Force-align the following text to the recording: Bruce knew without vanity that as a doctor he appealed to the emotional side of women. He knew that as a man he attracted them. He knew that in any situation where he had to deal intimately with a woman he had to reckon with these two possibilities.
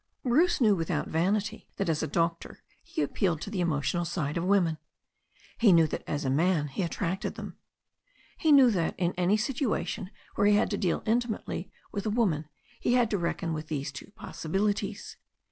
Bruce 0.23 0.59
knew 0.59 0.75
without 0.75 1.09
vanity 1.09 1.67
that 1.77 1.87
as 1.87 2.01
a 2.01 2.07
doctor 2.07 2.63
he 2.81 3.03
appealed 3.03 3.39
to 3.39 3.51
the 3.51 3.61
emotional 3.61 4.03
side 4.03 4.35
of 4.35 4.43
women. 4.43 4.79
He 5.59 5.71
knew 5.71 5.85
that 5.85 6.01
as 6.09 6.25
a 6.25 6.29
man 6.31 6.69
he 6.69 6.81
attracted 6.81 7.35
them. 7.35 7.57
He 8.35 8.51
knew 8.51 8.71
that 8.71 8.95
in 8.97 9.13
any 9.15 9.37
situation 9.37 10.09
where 10.33 10.47
he 10.47 10.55
had 10.55 10.71
to 10.71 10.75
deal 10.79 11.03
intimately 11.05 11.71
with 11.91 12.07
a 12.07 12.09
woman 12.09 12.49
he 12.79 12.93
had 12.93 13.11
to 13.11 13.19
reckon 13.19 13.53
with 13.53 13.67
these 13.67 13.91
two 13.91 14.11
possibilities. 14.15 15.17